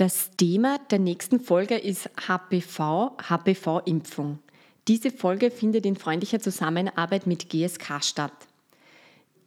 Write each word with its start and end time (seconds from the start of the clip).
Das 0.00 0.30
Thema 0.38 0.78
der 0.90 0.98
nächsten 0.98 1.40
Folge 1.40 1.76
ist 1.76 2.08
HPV, 2.26 3.18
HPV-Impfung. 3.18 4.38
Diese 4.88 5.10
Folge 5.10 5.50
findet 5.50 5.84
in 5.84 5.94
freundlicher 5.94 6.40
Zusammenarbeit 6.40 7.26
mit 7.26 7.50
GSK 7.50 8.02
statt. 8.02 8.32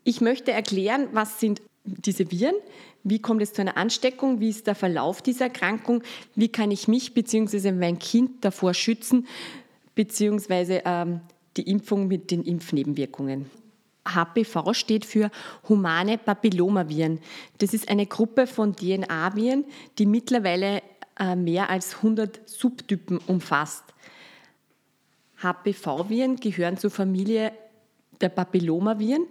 Ich 0.03 0.21
möchte 0.21 0.51
erklären, 0.51 1.07
was 1.11 1.39
sind 1.39 1.63
diese 1.85 2.29
Viren, 2.29 2.53
wie 3.03 3.17
kommt 3.17 3.41
es 3.41 3.53
zu 3.53 3.61
einer 3.61 3.77
Ansteckung, 3.77 4.41
wie 4.41 4.49
ist 4.49 4.67
der 4.67 4.75
Verlauf 4.75 5.23
dieser 5.23 5.45
Erkrankung, 5.45 6.03
wie 6.35 6.49
kann 6.49 6.69
ich 6.69 6.87
mich 6.87 7.15
bzw. 7.15 7.71
mein 7.71 7.97
Kind 7.97 8.45
davor 8.45 8.75
schützen, 8.75 9.25
beziehungsweise 9.95 10.83
ähm, 10.85 11.21
die 11.57 11.67
Impfung 11.67 12.07
mit 12.07 12.29
den 12.29 12.43
Impfnebenwirkungen. 12.43 13.49
HPV 14.05 14.73
steht 14.73 15.05
für 15.05 15.31
humane 15.67 16.17
Papillomaviren. 16.17 17.19
Das 17.59 17.73
ist 17.73 17.89
eine 17.89 18.05
Gruppe 18.05 18.47
von 18.47 18.75
DNA-Viren, 18.75 19.65
die 19.97 20.05
mittlerweile 20.05 20.81
äh, 21.19 21.35
mehr 21.35 21.69
als 21.69 21.97
100 21.97 22.47
Subtypen 22.49 23.19
umfasst. 23.27 23.83
HPV-Viren 25.41 26.37
gehören 26.37 26.77
zur 26.77 26.89
Familie 26.89 27.51
der 28.21 28.29
Papillomaviren 28.29 29.27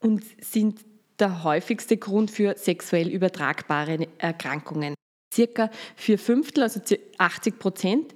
und 0.00 0.22
sind 0.40 0.80
der 1.18 1.42
häufigste 1.42 1.96
Grund 1.96 2.30
für 2.30 2.56
sexuell 2.56 3.08
übertragbare 3.08 4.06
Erkrankungen. 4.18 4.94
Circa 5.34 5.70
vier 5.96 6.18
Fünftel, 6.18 6.62
also 6.62 6.80
80 7.18 7.58
Prozent 7.58 8.14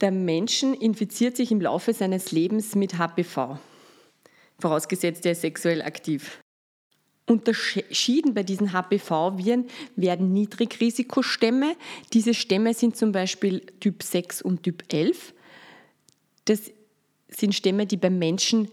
der 0.00 0.10
Menschen 0.10 0.72
infiziert 0.72 1.36
sich 1.36 1.52
im 1.52 1.60
Laufe 1.60 1.92
seines 1.92 2.32
Lebens 2.32 2.74
mit 2.74 2.98
HPV 2.98 3.58
vorausgesetzt 4.60 5.26
er 5.26 5.32
ist 5.32 5.42
sexuell 5.42 5.82
aktiv. 5.82 6.40
Unterschieden 7.26 8.34
bei 8.34 8.42
diesen 8.42 8.72
HPV-Viren 8.72 9.66
werden 9.94 10.32
Niedrigrisikostämme. 10.32 11.76
Diese 12.12 12.34
Stämme 12.34 12.74
sind 12.74 12.96
zum 12.96 13.12
Beispiel 13.12 13.60
Typ 13.78 14.02
6 14.02 14.42
und 14.42 14.64
Typ 14.64 14.92
11. 14.92 15.32
Das 16.46 16.72
sind 17.28 17.54
Stämme, 17.54 17.86
die 17.86 17.96
beim 17.96 18.18
Menschen 18.18 18.68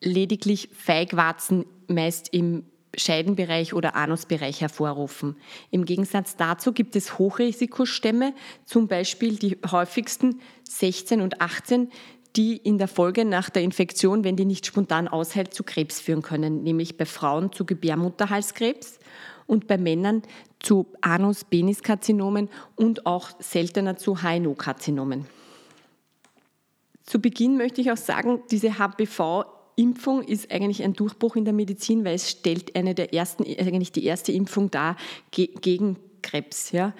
lediglich 0.00 0.68
Feigwarzen 0.72 1.66
meist 1.88 2.32
im 2.32 2.64
Scheidenbereich 2.96 3.74
oder 3.74 3.94
Anusbereich 3.94 4.60
hervorrufen. 4.60 5.36
Im 5.70 5.84
Gegensatz 5.84 6.36
dazu 6.36 6.72
gibt 6.72 6.96
es 6.96 7.18
Hochrisikostämme, 7.18 8.34
zum 8.64 8.88
Beispiel 8.88 9.36
die 9.36 9.58
häufigsten 9.70 10.40
16 10.64 11.20
und 11.20 11.40
18, 11.40 11.90
die 12.36 12.56
in 12.56 12.78
der 12.78 12.88
Folge 12.88 13.24
nach 13.24 13.50
der 13.50 13.62
Infektion, 13.62 14.24
wenn 14.24 14.36
die 14.36 14.44
nicht 14.44 14.66
spontan 14.66 15.08
aushält, 15.08 15.52
zu 15.52 15.64
Krebs 15.64 16.00
führen 16.00 16.22
können, 16.22 16.62
nämlich 16.62 16.96
bei 16.96 17.06
Frauen 17.06 17.52
zu 17.52 17.64
Gebärmutterhalskrebs 17.64 19.00
und 19.46 19.66
bei 19.66 19.78
Männern 19.78 20.22
zu 20.60 20.86
Anus-Penis-Karzinomen 21.00 22.48
und 22.76 23.06
auch 23.06 23.30
seltener 23.40 23.96
zu 23.96 24.22
HNO-Karzinomen. 24.22 25.26
Zu 27.02 27.20
Beginn 27.20 27.56
möchte 27.56 27.80
ich 27.80 27.90
auch 27.90 27.96
sagen, 27.96 28.42
diese 28.52 28.78
HPV-Impfung 28.78 30.22
ist 30.22 30.52
eigentlich 30.52 30.84
ein 30.84 30.92
Durchbruch 30.92 31.34
in 31.34 31.44
der 31.44 31.54
Medizin, 31.54 32.04
weil 32.04 32.14
es 32.14 32.30
stellt 32.30 32.76
eine 32.76 32.94
der 32.94 33.12
ersten, 33.12 33.42
eigentlich 33.42 33.90
die 33.90 34.04
erste 34.04 34.30
Impfung 34.30 34.70
dar 34.70 34.96
gegen 35.32 35.96
Krebs. 36.22 36.70
Ja. 36.70 36.94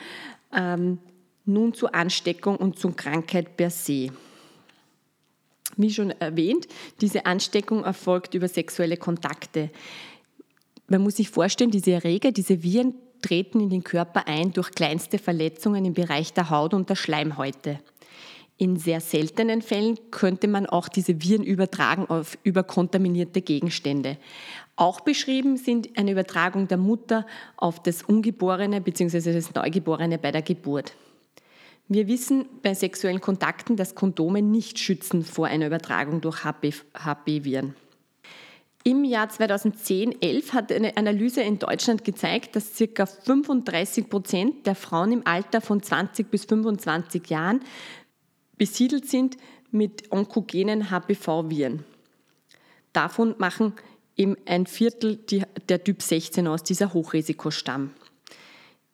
Ähm, 0.52 0.98
nun 1.44 1.74
zur 1.74 1.94
Ansteckung 1.94 2.56
und 2.56 2.78
zur 2.78 2.96
Krankheit 2.96 3.56
per 3.56 3.70
se. 3.70 4.10
Wie 5.76 5.90
schon 5.90 6.10
erwähnt, 6.10 6.66
diese 7.00 7.26
Ansteckung 7.26 7.84
erfolgt 7.84 8.34
über 8.34 8.48
sexuelle 8.48 8.96
Kontakte. 8.96 9.70
Man 10.88 11.02
muss 11.02 11.16
sich 11.16 11.30
vorstellen, 11.30 11.70
diese 11.70 11.92
Erreger, 11.92 12.32
diese 12.32 12.62
Viren 12.62 12.94
treten 13.22 13.60
in 13.60 13.70
den 13.70 13.84
Körper 13.84 14.26
ein 14.26 14.52
durch 14.52 14.72
kleinste 14.72 15.18
Verletzungen 15.18 15.84
im 15.84 15.94
Bereich 15.94 16.32
der 16.32 16.50
Haut 16.50 16.74
und 16.74 16.88
der 16.90 16.96
Schleimhäute. 16.96 17.78
In 18.56 18.76
sehr 18.76 19.00
seltenen 19.00 19.62
Fällen 19.62 19.98
könnte 20.10 20.46
man 20.46 20.66
auch 20.66 20.88
diese 20.88 21.22
Viren 21.22 21.44
übertragen 21.44 22.06
auf 22.10 22.36
überkontaminierte 22.42 23.40
Gegenstände. 23.40 24.18
Auch 24.76 25.00
beschrieben 25.00 25.56
sind 25.56 25.96
eine 25.96 26.12
Übertragung 26.12 26.68
der 26.68 26.76
Mutter 26.76 27.26
auf 27.56 27.82
das 27.82 28.02
Ungeborene 28.02 28.82
bzw. 28.82 29.32
das 29.32 29.54
Neugeborene 29.54 30.18
bei 30.18 30.30
der 30.30 30.42
Geburt. 30.42 30.94
Wir 31.92 32.06
wissen 32.06 32.48
bei 32.62 32.72
sexuellen 32.72 33.20
Kontakten, 33.20 33.74
dass 33.74 33.96
Kondome 33.96 34.42
nicht 34.42 34.78
schützen 34.78 35.24
vor 35.24 35.48
einer 35.48 35.66
Übertragung 35.66 36.20
durch 36.20 36.44
HP-Viren. 36.44 37.74
Im 38.84 39.02
Jahr 39.02 39.28
2010-11 39.28 40.52
hat 40.52 40.70
eine 40.70 40.96
Analyse 40.96 41.42
in 41.42 41.58
Deutschland 41.58 42.04
gezeigt, 42.04 42.54
dass 42.54 42.78
ca. 42.78 43.06
35 43.06 44.08
Prozent 44.08 44.68
der 44.68 44.76
Frauen 44.76 45.10
im 45.10 45.26
Alter 45.26 45.60
von 45.60 45.82
20 45.82 46.30
bis 46.30 46.44
25 46.44 47.28
Jahren 47.28 47.58
besiedelt 48.56 49.08
sind 49.08 49.36
mit 49.72 50.12
onkogenen 50.12 50.90
HPV-Viren. 50.90 51.84
Davon 52.92 53.34
machen 53.38 53.72
eben 54.16 54.36
ein 54.46 54.66
Viertel 54.66 55.16
der 55.68 55.82
Typ 55.82 56.02
16 56.02 56.46
aus, 56.46 56.62
dieser 56.62 56.94
Hochrisikostamm 56.94 57.90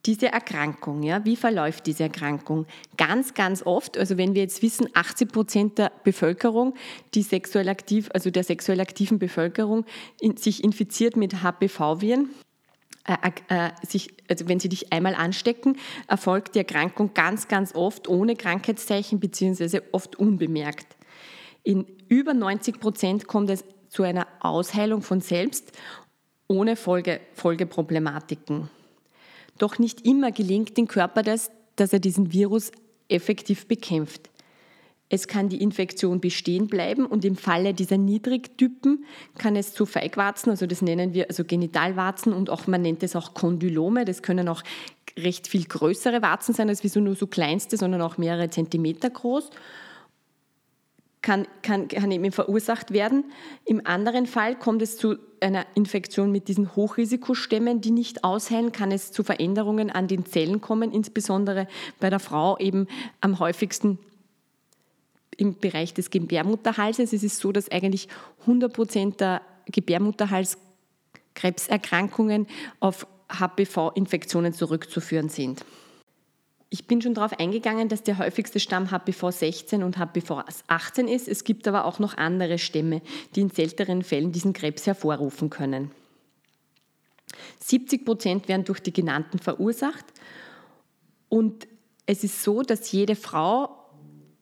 diese 0.06 0.32
Erkrankung, 0.32 1.02
ja, 1.02 1.24
wie 1.24 1.36
verläuft 1.36 1.86
diese 1.86 2.04
Erkrankung? 2.04 2.66
Ganz, 2.96 3.34
ganz 3.34 3.64
oft, 3.64 3.98
also 3.98 4.16
wenn 4.16 4.34
wir 4.34 4.42
jetzt 4.42 4.62
wissen, 4.62 4.88
80 4.94 5.32
Prozent 5.32 5.78
der 5.78 5.90
Bevölkerung, 6.04 6.74
die 7.14 7.22
sexuell 7.22 7.68
aktiv, 7.68 8.08
also 8.14 8.30
der 8.30 8.44
sexuell 8.44 8.80
aktiven 8.80 9.18
Bevölkerung, 9.18 9.84
in, 10.20 10.36
sich 10.36 10.62
infiziert 10.62 11.16
mit 11.16 11.42
HPV-Viren, 11.42 12.30
äh, 13.06 13.16
äh, 13.48 13.70
sich, 13.86 14.14
also 14.28 14.48
wenn 14.48 14.60
sie 14.60 14.68
dich 14.68 14.92
einmal 14.92 15.14
anstecken, 15.14 15.76
erfolgt 16.08 16.54
die 16.54 16.60
Erkrankung 16.60 17.14
ganz, 17.14 17.48
ganz 17.48 17.74
oft 17.74 18.08
ohne 18.08 18.36
Krankheitszeichen 18.36 19.20
beziehungsweise 19.20 19.82
oft 19.92 20.16
unbemerkt. 20.16 20.96
In 21.62 21.86
über 22.08 22.34
90 22.34 22.80
Prozent 22.80 23.26
kommt 23.26 23.50
es 23.50 23.64
zu 23.88 24.02
einer 24.02 24.26
Ausheilung 24.40 25.02
von 25.02 25.20
selbst 25.20 25.72
ohne 26.48 26.76
Folge, 26.76 27.20
Folgeproblematiken. 27.34 28.70
Doch 29.58 29.78
nicht 29.78 30.06
immer 30.06 30.32
gelingt 30.32 30.76
dem 30.76 30.88
Körper 30.88 31.22
das, 31.22 31.50
dass 31.76 31.92
er 31.92 31.98
diesen 31.98 32.32
Virus 32.32 32.72
effektiv 33.08 33.66
bekämpft. 33.66 34.30
Es 35.08 35.28
kann 35.28 35.48
die 35.48 35.62
Infektion 35.62 36.20
bestehen 36.20 36.66
bleiben 36.66 37.06
und 37.06 37.24
im 37.24 37.36
Falle 37.36 37.74
dieser 37.74 37.96
Niedrigtypen 37.96 39.04
kann 39.38 39.54
es 39.54 39.72
zu 39.72 39.86
Feigwarzen, 39.86 40.50
also 40.50 40.66
das 40.66 40.82
nennen 40.82 41.14
wir 41.14 41.28
also 41.28 41.44
Genitalwarzen 41.44 42.32
und 42.32 42.50
auch 42.50 42.66
man 42.66 42.82
nennt 42.82 43.04
es 43.04 43.14
auch 43.14 43.32
Kondylome, 43.32 44.04
das 44.04 44.22
können 44.22 44.48
auch 44.48 44.64
recht 45.16 45.46
viel 45.46 45.64
größere 45.64 46.22
Warzen 46.22 46.54
sein 46.54 46.68
als 46.68 46.82
wie 46.82 46.88
so 46.88 46.98
nur 46.98 47.14
so 47.14 47.28
kleinste, 47.28 47.76
sondern 47.76 48.02
auch 48.02 48.18
mehrere 48.18 48.50
Zentimeter 48.50 49.08
groß 49.08 49.50
kann, 51.26 51.46
kann, 51.62 51.88
kann 51.88 52.10
eben 52.12 52.30
verursacht 52.30 52.92
werden. 52.92 53.24
Im 53.64 53.84
anderen 53.84 54.26
Fall 54.26 54.54
kommt 54.54 54.80
es 54.80 54.96
zu 54.96 55.16
einer 55.40 55.66
Infektion 55.74 56.30
mit 56.30 56.46
diesen 56.46 56.76
Hochrisikostämmen, 56.76 57.80
die 57.80 57.90
nicht 57.90 58.22
ausheilen, 58.22 58.70
kann 58.70 58.92
es 58.92 59.10
zu 59.10 59.24
Veränderungen 59.24 59.90
an 59.90 60.06
den 60.06 60.24
Zellen 60.24 60.60
kommen, 60.60 60.92
insbesondere 60.92 61.66
bei 61.98 62.10
der 62.10 62.20
Frau 62.20 62.56
eben 62.58 62.86
am 63.20 63.40
häufigsten 63.40 63.98
im 65.36 65.58
Bereich 65.58 65.94
des 65.94 66.10
Gebärmutterhalses. 66.10 67.12
Es 67.12 67.24
ist 67.24 67.40
so, 67.40 67.50
dass 67.50 67.72
eigentlich 67.72 68.06
100 68.42 68.72
Prozent 68.72 69.20
der 69.20 69.42
Gebärmutterhalskrebserkrankungen 69.66 72.46
auf 72.78 73.04
HPV-Infektionen 73.32 74.52
zurückzuführen 74.52 75.28
sind. 75.28 75.64
Ich 76.68 76.86
bin 76.86 77.00
schon 77.00 77.14
darauf 77.14 77.38
eingegangen, 77.38 77.88
dass 77.88 78.02
der 78.02 78.18
häufigste 78.18 78.58
Stamm 78.58 78.90
HPV 78.90 79.30
16 79.30 79.82
und 79.82 79.98
HPV 79.98 80.42
18 80.66 81.06
ist. 81.06 81.28
Es 81.28 81.44
gibt 81.44 81.68
aber 81.68 81.84
auch 81.84 81.98
noch 82.00 82.16
andere 82.16 82.58
Stämme, 82.58 83.02
die 83.34 83.42
in 83.42 83.50
seltenen 83.50 84.02
Fällen 84.02 84.32
diesen 84.32 84.52
Krebs 84.52 84.86
hervorrufen 84.86 85.48
können. 85.48 85.92
70 87.60 88.04
Prozent 88.04 88.48
werden 88.48 88.64
durch 88.64 88.80
die 88.80 88.92
genannten 88.92 89.38
verursacht. 89.38 90.04
Und 91.28 91.68
es 92.06 92.24
ist 92.24 92.42
so, 92.42 92.62
dass 92.62 92.90
jede 92.90 93.16
Frau 93.16 93.75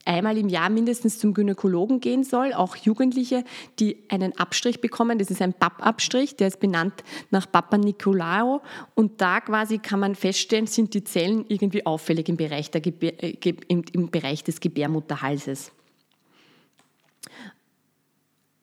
einmal 0.04 0.36
im 0.38 0.48
Jahr 0.48 0.70
mindestens 0.70 1.18
zum 1.18 1.34
Gynäkologen 1.34 2.00
gehen 2.00 2.24
soll, 2.24 2.52
auch 2.52 2.76
Jugendliche, 2.76 3.44
die 3.78 3.98
einen 4.08 4.36
Abstrich 4.38 4.80
bekommen. 4.80 5.18
Das 5.18 5.30
ist 5.30 5.42
ein 5.42 5.54
PAP-Abstrich, 5.54 6.36
der 6.36 6.48
ist 6.48 6.60
benannt 6.60 7.04
nach 7.30 7.50
Papa 7.50 7.78
Nicolao. 7.78 8.62
Und 8.94 9.20
da 9.20 9.40
quasi 9.40 9.78
kann 9.78 10.00
man 10.00 10.14
feststellen, 10.14 10.66
sind 10.66 10.94
die 10.94 11.04
Zellen 11.04 11.44
irgendwie 11.48 11.86
auffällig 11.86 12.28
im 12.28 12.36
Bereich, 12.36 12.70
der 12.70 12.84
äh, 12.86 13.36
im, 13.68 13.84
im 13.92 14.10
Bereich 14.10 14.44
des 14.44 14.60
Gebärmutterhalses. 14.60 15.72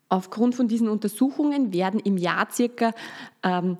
Aufgrund 0.10 0.56
von 0.56 0.68
diesen 0.68 0.90
Untersuchungen 0.90 1.72
werden 1.72 2.00
im 2.00 2.18
Jahr 2.18 2.50
circa 2.52 2.94
ähm, 3.44 3.78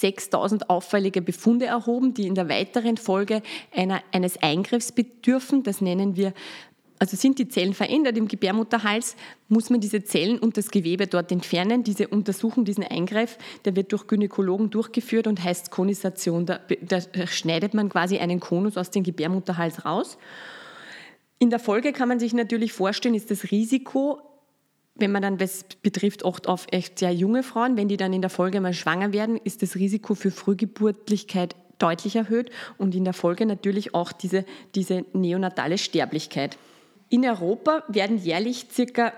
6000 0.00 0.68
auffällige 0.68 1.22
Befunde 1.22 1.66
erhoben, 1.66 2.14
die 2.14 2.26
in 2.26 2.34
der 2.34 2.48
weiteren 2.48 2.96
Folge 2.96 3.42
einer, 3.72 4.02
eines 4.12 4.42
Eingriffs 4.42 4.90
bedürfen. 4.90 5.62
Das 5.62 5.80
nennen 5.80 6.16
wir, 6.16 6.34
also 7.04 7.18
sind 7.18 7.38
die 7.38 7.48
Zellen 7.48 7.74
verändert 7.74 8.16
im 8.16 8.28
Gebärmutterhals, 8.28 9.14
muss 9.48 9.68
man 9.68 9.78
diese 9.78 10.04
Zellen 10.04 10.38
und 10.38 10.56
das 10.56 10.70
Gewebe 10.70 11.06
dort 11.06 11.30
entfernen. 11.30 11.84
Diese 11.84 12.08
Untersuchung, 12.08 12.64
diesen 12.64 12.82
Eingriff, 12.82 13.36
der 13.66 13.76
wird 13.76 13.92
durch 13.92 14.06
Gynäkologen 14.06 14.70
durchgeführt 14.70 15.26
und 15.26 15.44
heißt 15.44 15.70
Konisation. 15.70 16.46
Da, 16.46 16.60
da 16.80 17.26
schneidet 17.26 17.74
man 17.74 17.90
quasi 17.90 18.16
einen 18.16 18.40
Konus 18.40 18.78
aus 18.78 18.90
dem 18.90 19.02
Gebärmutterhals 19.02 19.84
raus. 19.84 20.16
In 21.38 21.50
der 21.50 21.58
Folge 21.58 21.92
kann 21.92 22.08
man 22.08 22.18
sich 22.18 22.32
natürlich 22.32 22.72
vorstellen, 22.72 23.14
ist 23.14 23.30
das 23.30 23.50
Risiko 23.50 24.20
wenn 24.96 25.10
man 25.10 25.22
dann, 25.22 25.38
das 25.38 25.64
betrifft 25.82 26.22
oft 26.22 26.46
auf 26.46 26.68
echt 26.70 27.00
sehr 27.00 27.12
junge 27.12 27.42
Frauen, 27.42 27.76
wenn 27.76 27.88
die 27.88 27.96
dann 27.96 28.12
in 28.12 28.20
der 28.20 28.30
Folge 28.30 28.60
mal 28.60 28.72
schwanger 28.72 29.12
werden, 29.12 29.40
ist 29.42 29.60
das 29.60 29.74
Risiko 29.74 30.14
für 30.14 30.30
Frühgeburtlichkeit 30.30 31.56
deutlich 31.78 32.14
erhöht 32.14 32.52
und 32.78 32.94
in 32.94 33.02
der 33.02 33.12
Folge 33.12 33.44
natürlich 33.44 33.92
auch 33.92 34.12
diese, 34.12 34.44
diese 34.76 35.04
neonatale 35.12 35.78
Sterblichkeit. 35.78 36.56
In 37.08 37.24
Europa 37.26 37.84
werden 37.88 38.18
jährlich 38.18 38.66
ca. 38.68 39.12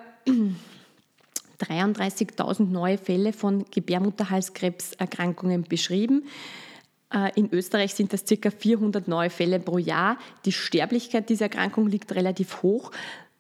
33.000 1.61 2.65
neue 2.71 2.99
Fälle 2.99 3.33
von 3.33 3.65
Gebärmutterhalskrebserkrankungen 3.71 5.63
beschrieben. 5.63 6.25
Äh, 7.13 7.31
in 7.37 7.53
Österreich 7.53 7.95
sind 7.95 8.13
das 8.13 8.25
ca. 8.25 8.51
400 8.51 9.09
neue 9.09 9.31
Fälle 9.31 9.61
pro 9.61 9.79
Jahr. 9.79 10.19
Die 10.45 10.53
Sterblichkeit 10.53 11.29
dieser 11.29 11.47
Erkrankung 11.47 11.87
liegt 11.89 12.15
relativ 12.15 12.63
hoch. 12.63 12.91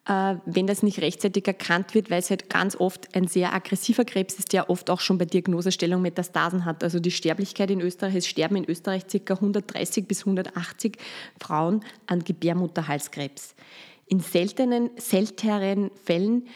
Äh, 0.07 0.37
wenn 0.47 0.69
das 0.69 0.85
nicht 0.85 1.01
rechtzeitig 1.01 1.47
erkannt 1.49 1.95
wird, 1.95 2.11
weil 2.11 2.21
es 2.21 2.31
halt 2.31 2.49
ganz 2.49 2.77
oft 2.77 3.15
ein 3.17 3.27
sehr 3.27 3.53
aggressiver 3.53 4.05
Krebs 4.05 4.35
ist, 4.35 4.53
der 4.53 4.71
oft 4.71 4.89
auch 4.89 5.01
schon 5.01 5.19
bei 5.19 5.25
Diagnosestellung 5.25 6.01
Metastasen 6.01 6.65
hat. 6.65 6.85
Also 6.85 7.01
die 7.01 7.11
Sterblichkeit 7.11 7.73
in 7.73 7.81
Österreich, 7.81 8.15
es 8.15 8.27
sterben 8.29 8.57
in 8.57 8.65
Österreich 8.71 9.05
ca. 9.09 9.35
130 9.35 10.07
bis 10.07 10.21
180 10.21 10.97
Frauen 11.41 11.85
an 12.07 12.23
Gebärmutterhalskrebs. 12.23 13.57
In 14.06 14.20
seltenen, 14.20 14.91
seltenen 14.97 15.91
Fällen 16.05 16.47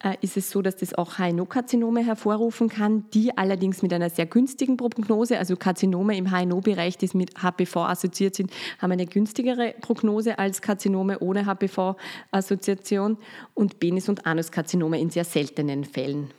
äh, 0.00 0.16
ist 0.20 0.36
es 0.36 0.50
so, 0.50 0.62
dass 0.62 0.76
das 0.76 0.94
auch 0.94 1.18
HNO-Karzinome 1.18 2.04
hervorrufen 2.04 2.68
kann, 2.68 3.08
die 3.14 3.36
allerdings 3.36 3.82
mit 3.82 3.92
einer 3.92 4.10
sehr 4.10 4.26
günstigen 4.26 4.76
Prognose, 4.76 5.38
also 5.38 5.56
Karzinome 5.56 6.16
im 6.16 6.30
HNO-Bereich, 6.30 6.98
die 6.98 7.08
mit 7.14 7.42
HPV 7.42 7.84
assoziiert 7.84 8.36
sind, 8.36 8.52
haben 8.78 8.92
eine 8.92 9.06
günstigere 9.06 9.74
Prognose 9.80 10.38
als 10.38 10.62
Karzinome 10.62 11.18
ohne 11.18 11.46
HPV-Assoziation 11.46 13.16
und 13.54 13.80
Penis- 13.80 14.08
und 14.08 14.26
Anuskarzinome 14.26 15.00
in 15.00 15.10
sehr 15.10 15.24
seltenen 15.24 15.84
Fällen. 15.84 16.30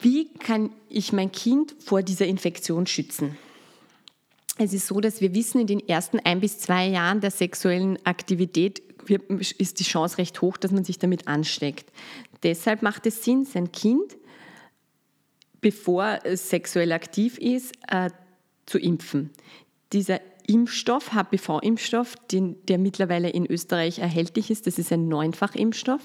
Wie 0.00 0.28
kann 0.34 0.70
ich 0.88 1.12
mein 1.12 1.32
Kind 1.32 1.74
vor 1.78 2.02
dieser 2.02 2.26
Infektion 2.26 2.86
schützen? 2.86 3.36
Es 4.58 4.72
ist 4.72 4.88
so, 4.88 5.00
dass 5.00 5.20
wir 5.20 5.34
wissen, 5.34 5.60
in 5.60 5.68
den 5.68 5.88
ersten 5.88 6.18
ein 6.20 6.40
bis 6.40 6.58
zwei 6.58 6.88
Jahren 6.88 7.20
der 7.20 7.30
sexuellen 7.30 8.04
Aktivität 8.04 8.82
ist 9.58 9.80
die 9.80 9.84
Chance 9.84 10.18
recht 10.18 10.42
hoch, 10.42 10.56
dass 10.56 10.72
man 10.72 10.84
sich 10.84 10.98
damit 10.98 11.28
ansteckt. 11.28 11.90
Deshalb 12.42 12.82
macht 12.82 13.06
es 13.06 13.24
Sinn, 13.24 13.44
sein 13.44 13.72
Kind, 13.72 14.18
bevor 15.60 16.18
es 16.24 16.50
sexuell 16.50 16.92
aktiv 16.92 17.38
ist, 17.38 17.74
äh, 17.88 18.10
zu 18.66 18.78
impfen. 18.78 19.30
Dieser 19.92 20.20
Impfstoff, 20.46 21.12
HPV-Impfstoff, 21.12 22.14
der 22.30 22.78
mittlerweile 22.78 23.30
in 23.30 23.46
Österreich 23.46 23.98
erhältlich 23.98 24.50
ist, 24.50 24.66
das 24.66 24.78
ist 24.78 24.92
ein 24.92 25.08
Neunfachimpfstoff, 25.08 26.02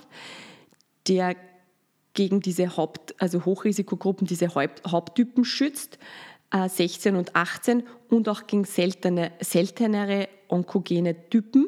der 1.08 1.36
gegen 2.14 2.42
diese 2.42 2.78
Haupt, 2.78 3.20
also 3.20 3.46
Hochrisikogruppen, 3.46 4.28
diese 4.28 4.50
Haupttypen 4.54 5.46
schützt, 5.46 5.98
16 6.54 7.16
äh, 7.16 7.18
und 7.18 7.36
18 7.36 7.84
und 8.10 8.30
auch 8.30 8.46
gegen 8.48 8.66
seltene, 8.66 9.32
seltenere 9.40 10.30
onkogene 10.48 11.30
Typen 11.30 11.68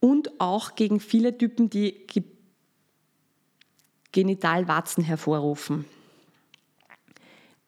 und 0.00 0.40
auch 0.40 0.74
gegen 0.74 1.00
viele 1.00 1.36
Typen, 1.36 1.68
die 1.68 2.06
Genitalwarzen 4.12 5.04
hervorrufen. 5.04 5.84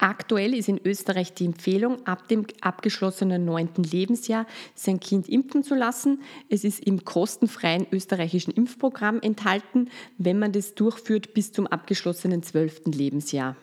Aktuell 0.01 0.53
ist 0.53 0.69
in 0.69 0.79
Österreich 0.83 1.33
die 1.33 1.45
Empfehlung, 1.45 2.07
ab 2.07 2.29
dem 2.29 2.47
abgeschlossenen 2.61 3.43
neunten 3.43 3.83
Lebensjahr 3.83 4.47
sein 4.73 5.01
Kind 5.01 5.27
impfen 5.27 5.61
zu 5.61 5.75
lassen. 5.75 6.21
Es 6.47 6.63
ist 6.63 6.79
im 6.79 7.03
kostenfreien 7.03 7.85
österreichischen 7.91 8.51
Impfprogramm 8.51 9.19
enthalten, 9.21 9.89
wenn 10.17 10.39
man 10.39 10.53
das 10.53 10.73
durchführt 10.73 11.33
bis 11.33 11.51
zum 11.51 11.67
abgeschlossenen 11.67 12.43
zwölften 12.43 12.93
Lebensjahr. 12.93 13.57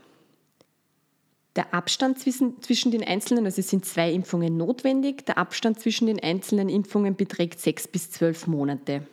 Der 1.56 1.72
Abstand 1.72 2.18
zwischen, 2.18 2.60
zwischen 2.62 2.90
den 2.90 3.02
einzelnen, 3.02 3.46
also 3.46 3.60
es 3.60 3.70
sind 3.70 3.86
zwei 3.86 4.12
Impfungen 4.12 4.58
notwendig, 4.58 5.24
der 5.24 5.38
Abstand 5.38 5.80
zwischen 5.80 6.06
den 6.06 6.22
einzelnen 6.22 6.68
Impfungen 6.68 7.16
beträgt 7.16 7.60
sechs 7.60 7.88
bis 7.88 8.10
zwölf 8.10 8.46
Monate. 8.46 9.06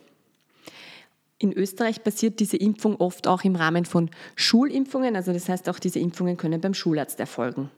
In 1.40 1.54
Österreich 1.54 2.04
passiert 2.04 2.40
diese 2.42 2.58
Impfung 2.58 2.98
oft 2.98 3.28
auch 3.28 3.44
im 3.44 3.56
Rahmen 3.56 3.86
von 3.86 4.10
Schulimpfungen, 4.36 5.16
also 5.16 5.32
das 5.32 5.48
heißt 5.48 5.70
auch 5.70 5.80
diese 5.80 6.00
Impfungen 6.00 6.36
können 6.36 6.60
beim 6.60 6.74
Schularzt 6.74 7.20
erfolgen. 7.20 7.70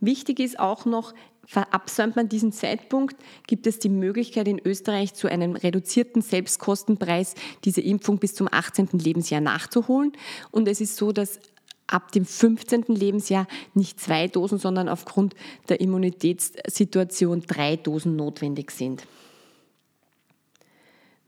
Wichtig 0.00 0.38
ist 0.38 0.58
auch 0.58 0.84
noch, 0.84 1.14
verabsäumt 1.46 2.16
man 2.16 2.28
diesen 2.28 2.52
Zeitpunkt, 2.52 3.16
gibt 3.46 3.66
es 3.66 3.78
die 3.78 3.88
Möglichkeit 3.88 4.48
in 4.48 4.60
Österreich 4.62 5.14
zu 5.14 5.28
einem 5.28 5.56
reduzierten 5.56 6.20
Selbstkostenpreis 6.20 7.34
diese 7.64 7.80
Impfung 7.80 8.18
bis 8.18 8.34
zum 8.34 8.48
18. 8.50 8.88
Lebensjahr 8.92 9.40
nachzuholen. 9.40 10.12
Und 10.50 10.68
es 10.68 10.80
ist 10.80 10.96
so, 10.96 11.12
dass 11.12 11.38
ab 11.86 12.12
dem 12.12 12.24
15. 12.24 12.84
Lebensjahr 12.88 13.46
nicht 13.74 14.00
zwei 14.00 14.28
Dosen, 14.28 14.58
sondern 14.58 14.88
aufgrund 14.88 15.34
der 15.68 15.80
Immunitätssituation 15.80 17.42
drei 17.42 17.76
Dosen 17.76 18.16
notwendig 18.16 18.70
sind. 18.70 19.06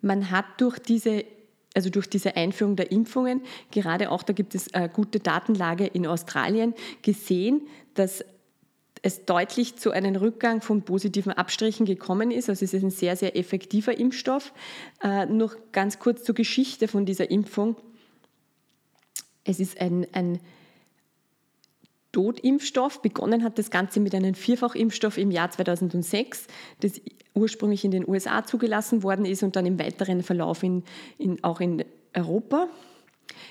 Man 0.01 0.31
hat 0.31 0.47
durch 0.59 0.79
diese 0.79 1.25
also 1.75 1.91
durch 1.91 2.09
diese 2.09 2.37
Einführung 2.37 2.75
der 2.75 2.91
Impfungen, 2.91 3.43
gerade 3.71 4.11
auch, 4.11 4.23
da 4.23 4.33
gibt 4.33 4.55
es 4.55 4.73
eine 4.73 4.89
gute 4.89 5.21
Datenlage 5.21 5.85
in 5.85 6.07
Australien, 6.07 6.73
gesehen, 7.03 7.61
dass 7.93 8.25
es 9.03 9.27
deutlich 9.27 9.77
zu 9.77 9.91
einem 9.91 10.17
Rückgang 10.17 10.63
von 10.63 10.83
positiven 10.83 11.33
Abstrichen 11.33 11.85
gekommen 11.85 12.31
ist. 12.31 12.49
Also 12.49 12.65
es 12.65 12.73
ist 12.73 12.83
ein 12.83 12.91
sehr, 12.91 13.15
sehr 13.15 13.37
effektiver 13.37 13.97
Impfstoff. 13.97 14.55
Äh, 15.03 15.27
noch 15.27 15.55
ganz 15.73 15.99
kurz 15.99 16.25
zur 16.25 16.35
Geschichte 16.35 16.89
von 16.89 17.05
dieser 17.05 17.31
Impfung. 17.31 17.77
Es 19.47 19.61
ist 19.61 19.81
ein, 19.81 20.07
ein 20.13 20.41
Totimpfstoff. 22.13 23.03
Begonnen 23.03 23.45
hat 23.45 23.59
das 23.59 23.71
Ganze 23.71 24.01
mit 24.01 24.15
einem 24.15 24.35
Vierfachimpfstoff 24.35 25.19
im 25.19 25.31
Jahr 25.31 25.51
2006, 25.51 26.47
das 26.81 27.01
ursprünglich 27.35 27.85
in 27.85 27.91
den 27.91 28.09
USA 28.09 28.45
zugelassen 28.45 29.03
worden 29.03 29.25
ist 29.25 29.43
und 29.43 29.57
dann 29.57 29.67
im 29.67 29.79
weiteren 29.79 30.23
Verlauf 30.23 30.63
in, 30.63 30.83
in, 31.19 31.45
auch 31.45 31.61
in 31.61 31.85
Europa. 32.15 32.69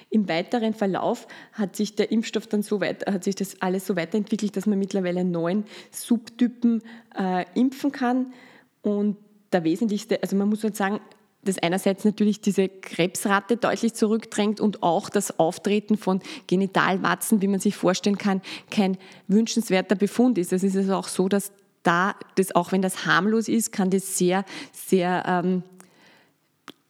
Im 0.09 0.27
weiteren 0.27 0.73
Verlauf 0.73 1.27
hat 1.53 1.75
sich 1.75 1.95
der 1.95 2.11
Impfstoff 2.11 2.47
dann 2.47 2.63
so 2.63 2.81
weit, 2.81 3.05
hat 3.05 3.23
sich 3.23 3.35
das 3.35 3.61
alles 3.61 3.85
so 3.85 3.95
weiterentwickelt, 3.95 4.55
dass 4.57 4.65
man 4.65 4.79
mittlerweile 4.79 5.23
neun 5.23 5.65
Subtypen 5.91 6.81
äh, 7.17 7.45
impfen 7.53 7.91
kann. 7.91 8.33
Und 8.81 9.17
der 9.51 9.63
wesentlichste, 9.63 10.21
also 10.21 10.35
man 10.35 10.49
muss 10.49 10.63
halt 10.63 10.75
sagen, 10.75 10.99
das 11.45 11.57
einerseits 11.59 12.03
natürlich 12.05 12.41
diese 12.41 12.67
Krebsrate 12.67 13.57
deutlich 13.57 13.93
zurückdrängt 13.93 14.59
und 14.59 14.83
auch 14.83 15.09
das 15.09 15.39
Auftreten 15.39 15.97
von 15.97 16.21
Genitalwatzen, 16.47 17.41
wie 17.41 17.47
man 17.47 17.59
sich 17.59 17.75
vorstellen 17.75 18.17
kann, 18.17 18.41
kein 18.69 18.97
wünschenswerter 19.27 19.95
Befund 19.95 20.37
ist. 20.37 20.51
Es 20.51 20.63
ist 20.63 20.75
also 20.75 20.95
auch 20.95 21.07
so, 21.07 21.29
dass 21.29 21.51
da, 21.83 22.15
das, 22.35 22.53
auch 22.55 22.71
wenn 22.71 22.81
das 22.81 23.05
harmlos 23.05 23.47
ist, 23.47 23.71
kann 23.71 23.91
das 23.91 24.17
sehr, 24.17 24.43
sehr 24.73 25.23
ähm, 25.27 25.63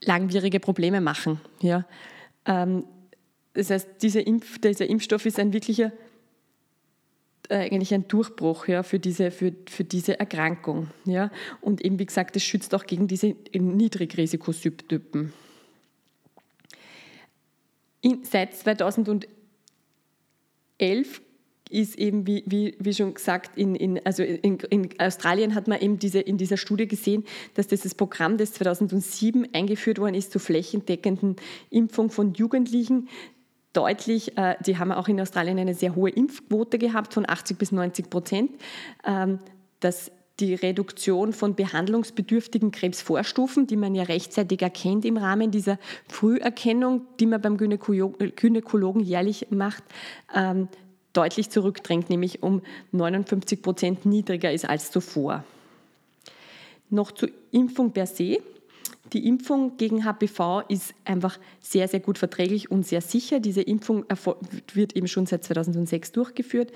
langwierige 0.01 0.59
Probleme 0.59 1.01
machen. 1.01 1.41
Ja. 1.61 1.85
Ähm, 2.45 2.85
das 3.53 3.69
heißt, 3.69 3.87
dieser, 4.01 4.25
Impf, 4.25 4.59
dieser 4.59 4.87
Impfstoff 4.87 5.25
ist 5.25 5.39
ein 5.39 5.53
wirklicher 5.53 5.91
eigentlich 7.51 7.93
ein 7.93 8.07
Durchbruch 8.07 8.67
ja, 8.67 8.83
für, 8.83 8.99
diese, 8.99 9.31
für, 9.31 9.53
für 9.67 9.83
diese 9.83 10.19
Erkrankung. 10.19 10.89
Ja. 11.05 11.31
Und 11.61 11.83
eben, 11.83 11.99
wie 11.99 12.05
gesagt, 12.05 12.35
es 12.35 12.43
schützt 12.43 12.73
auch 12.75 12.85
gegen 12.85 13.07
diese 13.07 13.35
Niedrigrisikosubtypen. 13.53 15.33
In, 18.01 18.23
seit 18.23 18.53
2011 18.55 19.27
ist 21.69 21.97
eben, 21.97 22.27
wie, 22.27 22.43
wie, 22.45 22.75
wie 22.79 22.93
schon 22.93 23.13
gesagt, 23.13 23.57
in, 23.57 23.75
in, 23.75 24.05
also 24.05 24.23
in, 24.23 24.59
in, 24.59 24.89
Australien 24.99 25.55
hat 25.55 25.67
man 25.67 25.81
eben 25.81 25.97
diese, 25.97 26.19
in 26.19 26.37
dieser 26.37 26.57
Studie 26.57 26.87
gesehen, 26.87 27.25
dass 27.55 27.67
dieses 27.67 27.95
Programm, 27.95 28.37
das 28.37 28.53
2007 28.53 29.47
eingeführt 29.53 29.97
worden 29.97 30.15
ist 30.15 30.31
zur 30.31 30.41
flächendeckenden 30.41 31.37
Impfung 31.71 32.11
von 32.11 32.33
Jugendlichen, 32.33 33.09
deutlich, 33.75 34.37
äh, 34.37 34.55
die 34.65 34.77
haben 34.77 34.91
auch 34.91 35.07
in 35.07 35.19
Australien 35.19 35.59
eine 35.59 35.73
sehr 35.73 35.95
hohe 35.95 36.09
Impfquote 36.09 36.77
gehabt 36.77 37.13
von 37.13 37.27
80 37.27 37.57
bis 37.57 37.71
90 37.71 38.09
Prozent, 38.09 38.51
ähm, 39.05 39.39
dass 39.79 40.11
die 40.39 40.53
Reduktion 40.53 41.31
von 41.31 41.55
behandlungsbedürftigen 41.55 42.71
Krebsvorstufen, 42.71 43.67
die 43.67 43.77
man 43.77 43.95
ja 43.95 44.03
rechtzeitig 44.03 44.61
erkennt 44.61 45.05
im 45.05 45.17
Rahmen 45.17 45.51
dieser 45.51 45.79
Früherkennung, 46.09 47.01
die 47.19 47.25
man 47.25 47.41
beim 47.41 47.57
Gynäkologen 47.57 49.01
jährlich 49.01 49.47
macht, 49.51 49.83
ähm, 50.33 50.67
deutlich 51.13 51.49
zurückdrängt, 51.49 52.09
nämlich 52.09 52.43
um 52.43 52.61
59 52.91 53.61
Prozent 53.61 54.05
niedriger 54.05 54.51
ist 54.51 54.67
als 54.67 54.91
zuvor. 54.91 55.45
Noch 56.89 57.11
zur 57.11 57.29
Impfung 57.51 57.91
per 57.91 58.05
se. 58.05 58.39
Die 59.13 59.27
Impfung 59.27 59.77
gegen 59.77 60.03
HPV 60.03 60.61
ist 60.67 60.93
einfach 61.05 61.39
sehr, 61.59 61.87
sehr 61.87 61.99
gut 61.99 62.17
verträglich 62.17 62.71
und 62.71 62.85
sehr 62.85 63.01
sicher. 63.01 63.39
Diese 63.39 63.61
Impfung 63.61 64.05
wird 64.73 64.95
eben 64.95 65.07
schon 65.07 65.25
seit 65.25 65.43
2006 65.43 66.11
durchgeführt. 66.11 66.71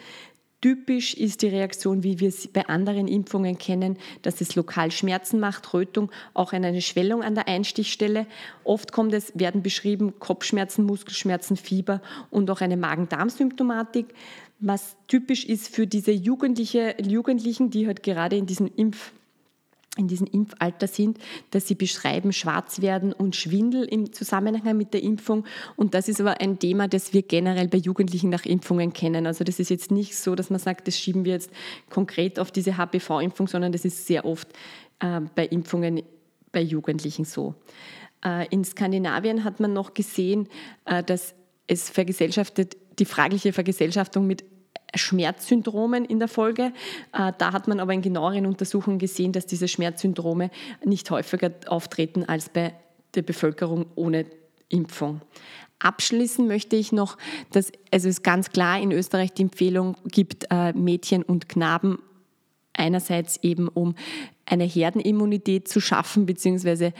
Typisch 0.62 1.13
ist 1.13 1.41
die 1.41 1.48
Reaktion, 1.48 2.03
wie 2.03 2.19
wir 2.19 2.27
es 2.27 2.50
bei 2.50 2.67
anderen 2.67 3.07
Impfungen 3.07 3.57
kennen, 3.57 3.98
dass 4.24 4.41
es 4.41 4.55
lokal 4.55 4.91
Schmerzen 4.91 5.39
macht, 5.39 5.74
Rötung, 5.74 6.12
auch 6.33 6.51
eine 6.51 6.81
Schwellung 6.81 7.24
an 7.24 7.33
der 7.33 7.48
Einstichstelle. 7.48 8.27
Oft 8.65 8.91
kommt 8.91 9.13
es, 9.13 9.31
werden 9.36 9.63
beschrieben 9.63 10.19
Kopfschmerzen, 10.19 10.83
Muskelschmerzen, 10.83 11.55
Fieber 11.55 12.01
und 12.29 12.51
auch 12.51 12.59
eine 12.59 12.75
Magen-Darm-Symptomatik. 12.75 14.07
Was 14.59 14.98
typisch 15.07 15.45
ist 15.45 15.74
für 15.74 15.88
diese 15.88 16.12
Jugendliche, 16.12 16.98
Jugendlichen, 17.01 17.69
die 17.69 17.88
halt 17.88 18.03
gerade 18.03 18.36
in 18.36 18.45
diesem 18.45 18.67
Impf 18.67 19.13
in 20.00 20.08
diesem 20.08 20.27
Impfalter 20.27 20.88
sind, 20.88 21.20
dass 21.51 21.68
sie 21.68 21.75
beschreiben 21.75 22.34
Schwarzwerden 22.34 23.13
und 23.13 23.36
Schwindel 23.36 23.84
im 23.84 24.12
Zusammenhang 24.13 24.77
mit 24.77 24.94
der 24.94 25.03
Impfung. 25.03 25.46
Und 25.75 25.94
das 25.94 26.08
ist 26.08 26.20
aber 26.22 26.41
ein 26.41 26.58
Thema, 26.58 26.88
das 26.88 27.13
wir 27.13 27.22
generell 27.22 27.68
bei 27.68 27.77
Jugendlichen 27.77 28.29
nach 28.29 28.46
Impfungen 28.46 28.94
kennen. 28.94 29.27
Also 29.27 29.44
das 29.44 29.60
ist 29.60 29.70
jetzt 29.70 29.91
nicht 29.91 30.15
so, 30.15 30.36
dass 30.36 30.50
man 30.50 30.60
sagt, 30.60 30.88
das 30.88 30.98
schieben 30.98 31.25
wir 31.25 31.34
jetzt 31.34 31.51
konkret 31.89 32.39
auf 32.39 32.51
diese 32.51 32.77
HPV-Impfung, 32.77 33.48
sondern 33.48 33.72
das 33.72 33.86
ist 33.86 34.08
sehr 34.08 34.25
oft 34.25 34.48
äh, 35.00 35.22
bei 35.36 35.46
Impfungen 35.46 36.01
bei 36.51 36.62
Jugendlichen 36.62 37.25
so. 37.25 37.53
Äh, 38.25 38.48
in 38.50 38.63
Skandinavien 38.63 39.44
hat 39.44 39.60
man 39.60 39.74
noch 39.74 39.94
gesehen, 39.94 40.48
äh, 40.86 41.03
dass 41.03 41.36
es 41.68 41.89
vergesellschaftet, 41.89 42.77
die 42.98 43.06
fragliche 43.06 43.53
Vergesellschaftung 43.53 44.25
mit 44.25 44.44
Schmerzsyndromen 44.96 46.05
in 46.05 46.19
der 46.19 46.27
Folge. 46.27 46.74
Äh, 47.13 47.34
da 47.38 47.53
hat 47.53 47.67
man 47.67 47.79
aber 47.79 47.93
in 47.93 48.01
genaueren 48.01 48.46
Untersuchungen 48.46 49.00
gesehen, 49.00 49.31
dass 49.31 49.46
diese 49.46 49.67
Schmerzsyndrome 49.67 50.50
nicht 50.84 51.10
häufiger 51.12 51.51
auftreten 51.67 52.25
als 52.25 52.50
bei 52.50 52.74
der 53.15 53.22
Bevölkerung 53.22 53.86
ohne 53.96 54.25
Impfung. 54.69 55.22
Abschließen 55.79 56.46
möchte 56.48 56.75
ich 56.75 56.91
noch, 56.91 57.17
dass 57.51 57.72
also 57.91 58.10
es 58.10 58.22
ganz 58.22 58.50
klar 58.50 58.79
in 58.79 58.91
Österreich 58.91 59.34
die 59.34 59.43
Empfehlung 59.43 59.96
gibt, 60.05 60.48
äh, 60.50 60.74
Mädchen 60.74 61.24
und 61.24 61.48
Knaben 61.48 62.00
einerseits 62.74 63.38
eben 63.43 63.67
um 63.67 63.96
eine 64.46 64.63
Herdenimmunität 64.63 65.67
zu 65.67 65.79
schaffen, 65.79 66.25
beziehungsweise 66.25 66.93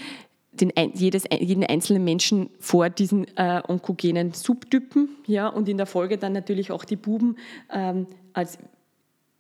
den, 0.62 0.72
jedes, 0.94 1.24
jeden 1.32 1.64
einzelnen 1.64 2.04
Menschen 2.04 2.50
vor 2.60 2.90
diesen 2.90 3.26
äh, 3.38 3.62
onkogenen 3.68 4.34
Subtypen 4.34 5.10
ja, 5.26 5.48
und 5.48 5.70
in 5.70 5.78
der 5.78 5.86
Folge 5.86 6.18
dann 6.18 6.34
natürlich 6.34 6.72
auch 6.72 6.86
die 6.86 6.96
Buben 6.96 7.38
ähm, 7.72 8.08
als 8.34 8.58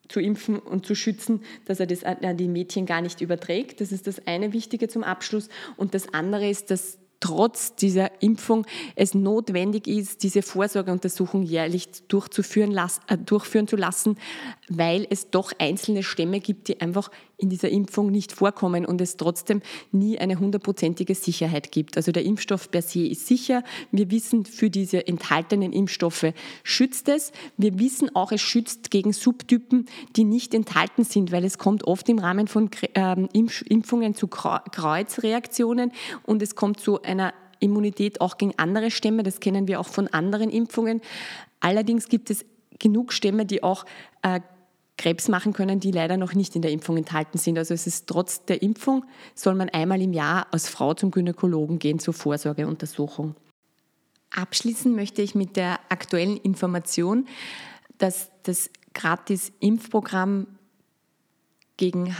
zu 0.07 0.19
impfen 0.19 0.59
und 0.59 0.85
zu 0.85 0.95
schützen, 0.95 1.41
dass 1.65 1.79
er 1.79 1.87
das 1.87 2.03
an 2.03 2.35
die 2.35 2.47
Mädchen 2.47 2.85
gar 2.85 3.01
nicht 3.01 3.21
überträgt. 3.21 3.79
Das 3.79 3.91
ist 3.91 4.07
das 4.07 4.25
eine 4.27 4.53
Wichtige 4.53 4.87
zum 4.87 5.03
Abschluss. 5.03 5.49
Und 5.77 5.93
das 5.93 6.13
andere 6.13 6.49
ist, 6.49 6.71
dass 6.71 6.98
trotz 7.19 7.75
dieser 7.75 8.21
Impfung 8.21 8.65
es 8.95 9.13
notwendig 9.13 9.87
ist, 9.87 10.23
diese 10.23 10.41
Vorsorgeuntersuchung 10.41 11.43
jährlich 11.43 11.87
durchzuführen, 12.07 12.77
äh, 13.07 13.17
durchführen 13.17 13.67
zu 13.67 13.75
lassen, 13.75 14.17
weil 14.69 15.05
es 15.09 15.29
doch 15.29 15.51
einzelne 15.59 16.03
Stämme 16.03 16.39
gibt, 16.39 16.67
die 16.67 16.81
einfach 16.81 17.09
in 17.39 17.49
dieser 17.49 17.69
Impfung 17.69 18.11
nicht 18.11 18.33
vorkommen 18.33 18.85
und 18.85 18.99
es 19.01 19.17
trotzdem 19.17 19.61
nie 19.91 20.19
eine 20.19 20.39
hundertprozentige 20.39 21.15
Sicherheit 21.15 21.71
gibt. 21.71 21.95
Also 21.95 22.11
der 22.11 22.23
Impfstoff 22.23 22.69
per 22.69 22.81
se 22.81 23.07
ist 23.07 23.27
sicher. 23.27 23.63
Wir 23.91 24.11
wissen, 24.11 24.45
für 24.45 24.69
diese 24.69 25.07
enthaltenen 25.07 25.71
Impfstoffe 25.71 26.33
schützt 26.63 27.07
es. 27.07 27.31
Wir 27.57 27.79
wissen 27.79 28.13
auch, 28.15 28.31
es 28.31 28.41
schützt 28.41 28.91
gegen 28.91 29.13
Subtypen, 29.13 29.85
die 30.15 30.25
nicht 30.25 30.53
enthalten 30.53 31.05
sind, 31.05 31.31
weil 31.31 31.45
es 31.45 31.57
kommt 31.57 31.85
oft 31.85 32.09
im 32.09 32.19
Rahmen 32.19 32.47
von 32.47 32.69
ähm, 32.93 33.29
Impfungen 33.31 34.15
zu 34.15 34.27
Kreuzreaktionen 34.27 35.93
und 36.23 36.41
es 36.41 36.55
kommt 36.55 36.81
zu 36.81 36.99
einer 37.09 37.33
Immunität 37.59 38.21
auch 38.21 38.37
gegen 38.37 38.53
andere 38.57 38.91
Stämme. 38.91 39.23
Das 39.23 39.39
kennen 39.39 39.67
wir 39.67 39.79
auch 39.79 39.87
von 39.87 40.07
anderen 40.07 40.49
Impfungen. 40.49 41.01
Allerdings 41.59 42.07
gibt 42.07 42.29
es 42.29 42.45
genug 42.79 43.11
Stämme, 43.11 43.45
die 43.45 43.63
auch 43.63 43.85
äh, 44.21 44.39
Krebs 44.97 45.29
machen 45.29 45.53
können, 45.53 45.79
die 45.79 45.91
leider 45.91 46.17
noch 46.17 46.33
nicht 46.33 46.55
in 46.55 46.61
der 46.61 46.71
Impfung 46.71 46.97
enthalten 46.97 47.37
sind. 47.37 47.57
Also 47.57 47.73
es 47.73 47.87
ist 47.87 48.07
trotz 48.07 48.43
der 48.45 48.61
Impfung, 48.61 49.05
soll 49.33 49.55
man 49.55 49.69
einmal 49.69 50.01
im 50.01 50.13
Jahr 50.13 50.47
als 50.51 50.67
Frau 50.67 50.93
zum 50.93 51.11
Gynäkologen 51.11 51.79
gehen 51.79 51.99
zur 51.99 52.13
Vorsorgeuntersuchung. 52.13 53.35
Abschließen 54.31 54.93
möchte 54.93 55.21
ich 55.21 55.35
mit 55.35 55.55
der 55.55 55.79
aktuellen 55.89 56.37
Information, 56.37 57.27
dass 57.97 58.29
das 58.43 58.69
Gratis-Impfprogramm 58.93 60.47
gegen 61.77 62.19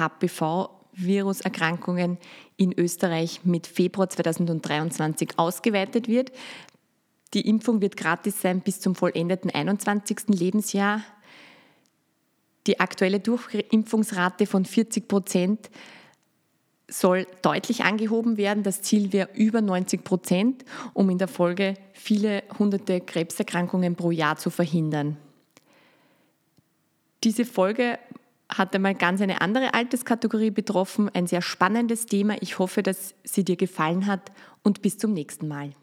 HPV-Viruserkrankungen 0.99 2.17
in 2.57 2.77
Österreich 2.77 3.41
mit 3.43 3.67
Februar 3.67 4.09
2023 4.09 5.37
ausgeweitet 5.37 6.07
wird. 6.07 6.31
Die 7.33 7.47
Impfung 7.47 7.81
wird 7.81 7.97
gratis 7.97 8.41
sein 8.41 8.61
bis 8.61 8.79
zum 8.79 8.95
vollendeten 8.95 9.51
21. 9.51 10.29
Lebensjahr. 10.29 11.01
Die 12.67 12.79
aktuelle 12.79 13.19
Durchimpfungsrate 13.19 14.45
von 14.45 14.65
40 14.65 15.07
Prozent 15.07 15.69
soll 16.87 17.27
deutlich 17.43 17.83
angehoben 17.83 18.37
werden. 18.37 18.63
Das 18.63 18.81
Ziel 18.81 19.13
wäre 19.13 19.29
über 19.35 19.61
90 19.61 20.03
Prozent, 20.03 20.65
um 20.93 21.09
in 21.09 21.19
der 21.19 21.27
Folge 21.27 21.75
viele 21.93 22.43
hunderte 22.57 22.99
Krebserkrankungen 22.99 23.95
pro 23.95 24.09
Jahr 24.11 24.37
zu 24.37 24.49
verhindern. 24.49 25.17
Diese 27.23 27.45
Folge 27.45 27.99
hat 28.49 28.75
einmal 28.75 28.95
ganz 28.95 29.21
eine 29.21 29.41
andere 29.41 29.73
Alterskategorie 29.73 30.51
betroffen, 30.51 31.09
ein 31.13 31.27
sehr 31.27 31.41
spannendes 31.41 32.05
Thema. 32.07 32.35
Ich 32.41 32.59
hoffe, 32.59 32.83
dass 32.83 33.13
sie 33.23 33.45
dir 33.45 33.55
gefallen 33.55 34.07
hat 34.07 34.31
und 34.63 34.81
bis 34.81 34.97
zum 34.97 35.13
nächsten 35.13 35.47
Mal. 35.47 35.73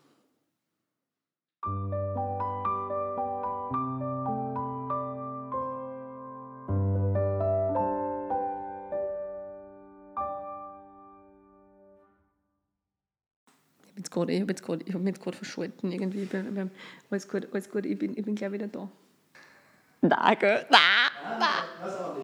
ich 14.25 14.41
habe 14.41 14.53
jetzt 14.53 14.63
gerade, 14.63 14.83
ich 14.85 14.95
habe 14.95 15.05
mich 15.05 15.15
jetzt 15.15 15.23
gerade 15.23 15.37
verschalten 15.37 15.93
irgendwie. 15.93 16.25
Beim, 16.25 16.55
beim, 16.55 16.71
alles 17.11 17.29
gut, 17.29 17.49
alles 17.53 17.71
gut, 17.71 17.87
ich 17.87 17.99
bin, 17.99 18.17
ich 18.17 18.25
bin 18.25 18.35
gleich 18.35 18.53
wieder 18.53 18.69
da. 18.69 18.89
Danke. 20.01 20.67
Na, 20.71 20.79
na. 21.39 22.23